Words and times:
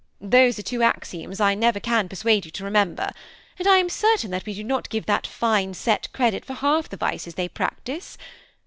Those 0.19 0.57
are 0.57 0.63
two 0.63 0.81
axioms 0.81 1.39
I 1.39 1.53
never 1.53 1.79
can 1.79 2.09
persuade 2.09 2.43
you 2.45 2.49
to 2.53 2.63
remember; 2.63 3.11
and 3.59 3.67
I 3.67 3.77
am 3.77 3.87
cer 3.87 4.17
tain 4.17 4.31
that 4.31 4.47
we 4.47 4.55
do 4.55 4.63
not 4.63 4.89
give 4.89 5.05
that 5.05 5.27
fine 5.27 5.75
set 5.75 6.11
credit 6.11 6.43
for 6.43 6.53
half 6.55 6.89
the 6.89 6.97
vices 6.97 7.35
they 7.35 7.47
practise. 7.47 8.17